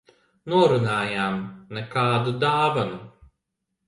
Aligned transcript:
Norunājām- 0.51 1.37
nekādu 1.79 2.33
dāvanu. 2.45 2.99